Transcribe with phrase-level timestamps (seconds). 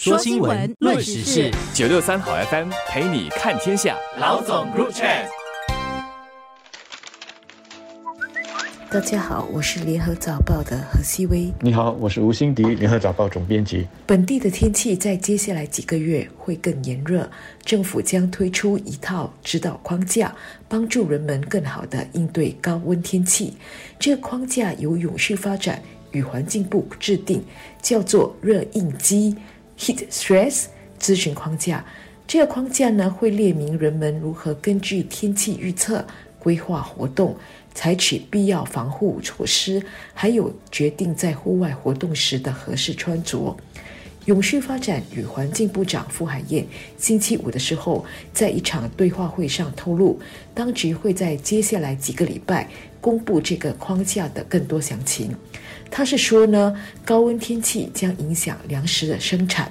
[0.00, 3.96] 说新闻，论时事，九六三好 FM 陪你看天下。
[4.16, 5.26] 老总 Group Chat。
[8.88, 11.52] 大家好，我是联合早报的何希薇。
[11.60, 13.88] 你好，我是吴欣迪，联合早报总编辑。
[14.06, 17.28] 本地的天气在接下来几个月会更炎热，
[17.64, 20.32] 政府将推出一套指导框架，
[20.68, 23.56] 帮助人们更好的应对高温天气。
[23.98, 27.42] 这个框架由永续发展与环境部制定，
[27.82, 29.36] 叫做热应机。
[29.78, 30.64] Heat Stress
[31.00, 31.84] 咨询框架，
[32.26, 36.04] 这个框架呢会列明人们如何根据天气预测
[36.38, 37.36] 规划活动，
[37.74, 43.56] 采取必要防护措施，还有决定在户外活动时的合适穿着。
[44.26, 46.66] 永续发展与环境部长傅海燕
[46.98, 50.20] 星期五的时候，在一场对话会上透露，
[50.52, 52.68] 当局会在接下来几个礼拜
[53.00, 55.34] 公布这个框架的更多详情。
[55.90, 56.74] 他是说呢，
[57.04, 59.70] 高温天气将影响粮食的生产，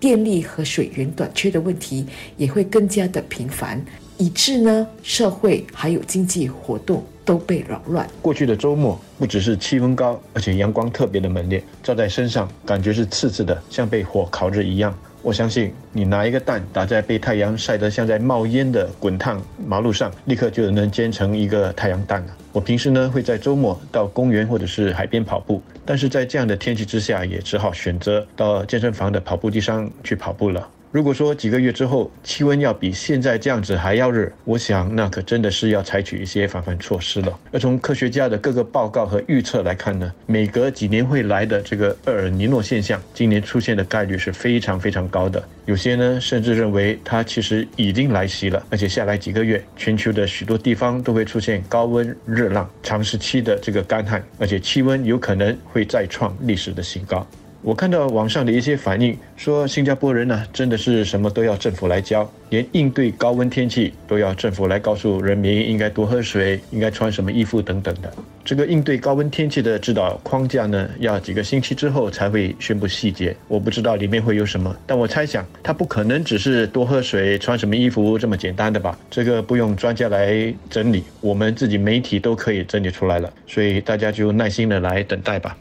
[0.00, 2.06] 电力和水源短缺的问题
[2.36, 3.84] 也会更加的频繁，
[4.16, 8.08] 以致呢社会还有经济活动都被扰乱。
[8.22, 14.96] 过去的周末不只是气温高，而且阳光特别的猛烈，照在身上感觉是刺刺的，像被火烤着一样。
[15.26, 22.36] 我相信你拿一个蛋打在被太阳晒得像在冒烟的滚烫马路上，立刻就能煎成一个太阳蛋了。
[22.52, 30.68] 我平时呢会在周末到公园或者是海边跑步，但是在这样的天气之下，也只好选择到健身房的跑步机上去跑步了。
[30.96, 37.38] 如果说几个月之后气温要比现在这样子还要热，我想那可真的是要采取一些防范措施了。
[37.52, 45.46] 而从科学家的各个报告和预测来看呢，每隔几年会来的这个厄尔尼诺现象，今年出现的概率是非常非常高的。
[45.66, 57.26] 有些呢甚至认为它其实已经来袭了，而且下来几个月，全球的许多地方都会出现高温热浪、长时期的这个干旱，而且气温有可能会再创历史的新高。
[57.66, 68.08] 我看到网上的一些反应，说新加坡人呢，真的是什么都要政府来教，连应对高温天气都要政府来告诉人民应该多喝水，应该穿什么衣服等等的。
[68.44, 73.34] 这个应对高温天气的指导框架呢，要几个星期之后才会宣布细节。
[73.48, 78.96] 我不知道里面会有什么，但我猜想它不可能只是多喝水、穿什么衣服这么简单的吧？
[79.10, 83.28] 这个不用专家来整理，我们自己媒体都可以整理出来了。
[83.44, 85.56] 所以大家就耐心的来等待吧。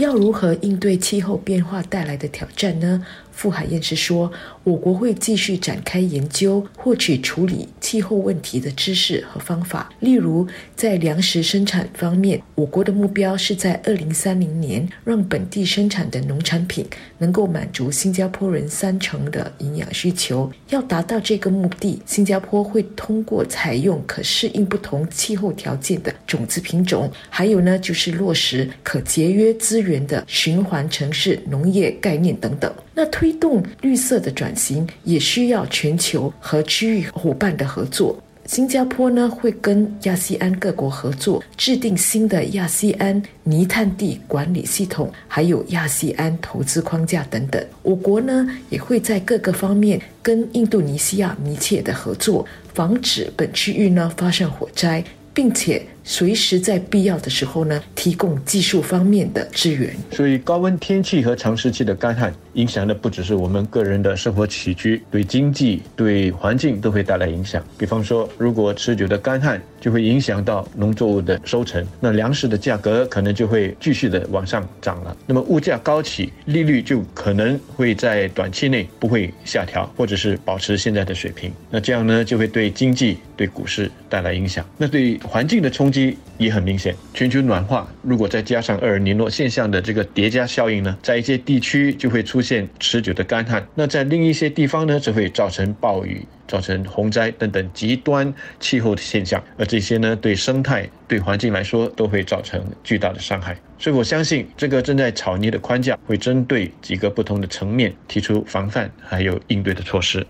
[0.00, 3.04] 要如何应对气候变化带来的挑战呢？
[3.32, 4.30] 傅海燕是说，
[4.64, 9.90] 我国会继续展开研究，获取处理气候问题的知识和方法。
[10.00, 10.46] 例如，
[10.76, 16.86] 在粮食生产方面，我国的目标是在二零三零年让本地生产的农产品
[17.18, 20.50] 能够满足新加坡人三成的营养需求。
[20.68, 32.70] 要达到这个目的，新加坡会通过采用可适应不同气候条件的种子品种，还有呢，就是落实可节约资源的循环城市农业概念等等。
[32.94, 38.18] 那推动绿色的转型也需要全球和区域伙伴的合作。
[38.46, 47.62] 新加坡呢会跟亚细安各国合作，制定新的亚细安泥炭地管理系统，还有亚细安投资框架等等。
[47.82, 55.04] 我国呢也会在各个方面跟印度尼西亚密切的合作，防止本区域呢发生火灾，
[55.34, 55.86] 并且。
[56.02, 59.94] 随时在必要的时候呢，提供技术方面的支援。
[60.10, 67.62] 所以高温天气和长时期的干旱，影响的不只是我们个人的生活起居，对经济、对环境都会带来影响。
[67.76, 75.14] 比方说，如果持久的干旱，就会影响到农作物的收成，那粮食的价格可能就会继续的往上涨了。
[75.26, 81.52] 那么物价高企，利率就可能会在短期内不会下调，或者是保持现在的水平。
[81.70, 84.64] 那这样呢，就会对经济、对股市带来影响。
[84.78, 85.90] 那对环境的冲。
[85.90, 85.99] 击
[86.38, 103.56] 也很明显，全球暖化如果再加上厄尔尼诺现象的这个叠加效应呢，在一些地区就会出现持久的干旱，那在另一些地方呢，则会造成暴雨、造成洪灾等等极端气候的现象，而这些呢，对生态、对环境来说都会造成巨大的伤害。
[103.78, 110.26] 所以我相信，这个正在草拟的框架会针对几个不同的层面提出防范还有应对的措施。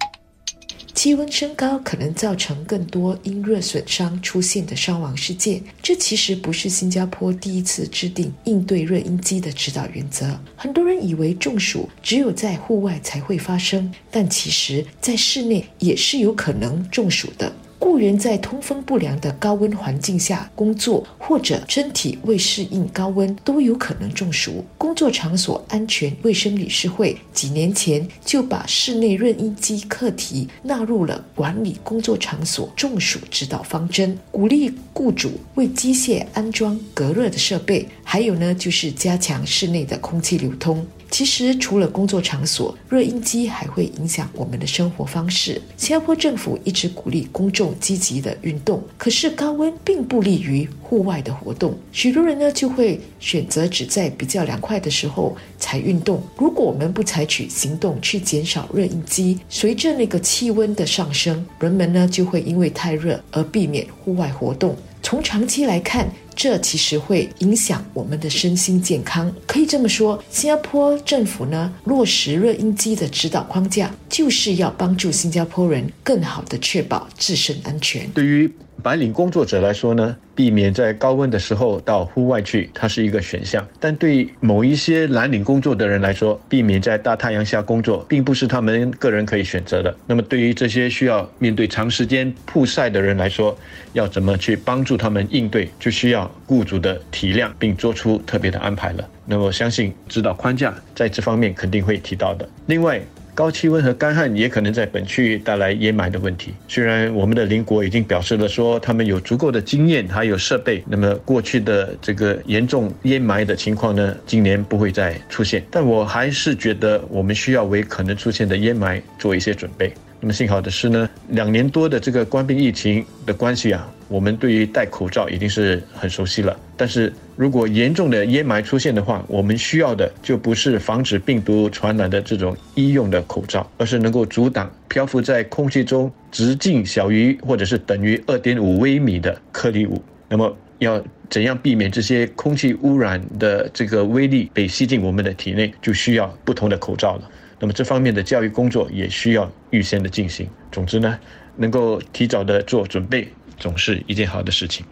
[1.01, 5.63] 气温升高可能造成更多因热损伤出现的伤亡事件。
[5.83, 10.39] 这其实不是新加坡第一次制定应对热应激的指导原则。
[10.55, 17.51] 很多人以为中暑只有在户外才会发生，但其实在室内也是有可能中暑的。
[17.81, 24.63] 雇员在通风不良的高温环境下工作，或者身体未适应高温，都有可能中暑。
[24.77, 40.87] 工作场所安全卫生理事会几年前就把室内润音机课题纳入了管理工作场所中暑指导方针，鼓励雇主为机械安装隔热的设备，还有呢就是加强室内的空气流通。
[41.21, 45.61] 其实除了工作场所，热音机还会影响我们的生活方式。
[45.77, 51.79] 新加坡政府一直鼓励公众积极的运动，可是高温并不利于户外的活动。
[51.93, 56.23] 许多人呢就会选择只在比较凉快的时候才运动。
[56.39, 64.75] 如果我们不采取行动去减少热音机，随着那个气温的上升，人们呢就会因为太热而避免户外活动。
[65.03, 66.07] 从长期来看，
[66.43, 69.31] 这其实会影响我们的身心健康。
[69.47, 78.11] 可以这么说，新加坡政府呢落实热音机的指导框架，就是要帮助新加坡人更好的确保自身安全。
[78.13, 83.67] 对于白领工作者来说呢，避免在高温的时候到户外去，它是一个选项。
[83.79, 89.95] 但对某一些蓝领工作的人来说，避免在大太阳下工作，并不是他们个人可以选择的。
[90.07, 93.57] 那么，对于这些需要面对长时间曝晒的人来说，
[93.93, 99.09] 要怎么去帮助他们应对，就需要雇主的体谅，并做出特别的安排了。
[99.27, 102.49] 那，我相信指导框架在这方面肯定会提到的。
[102.67, 103.01] 另外，
[103.35, 106.55] 高气温和干旱也可能在本区域带来淹埋的问题。
[106.69, 115.65] 虽然我们的邻国已经表示了说他们有足够的经验还有设备，那么过去的这个严重淹埋的情况呢，今年不会再出现。
[115.71, 119.93] 但我还是觉得我们需要为可能出现的淹埋做一些准备。
[120.21, 126.59] 那么幸好的是呢，两年多的这个官兵疫情的关系啊，我们对于戴口罩已经是很熟悉了。
[126.77, 140.03] 但是如果严重的烟霾出现的话，我们需要的就不是防止病毒传染的这种医用的口罩，而是能够阻挡漂浮在空气中直径小于或者是等于二点五微米的颗粒物。
[140.29, 147.31] 那么要怎样避免这些空气污染的这个微粒被吸进我们的体内，就需要不同的口罩了。
[147.61, 150.49] 那么这方面的教育工作也需要预先的进行。
[150.73, 151.19] 总之呢，
[151.57, 153.29] 能够提早的做准备，
[153.61, 154.85] 总是一件好的事情。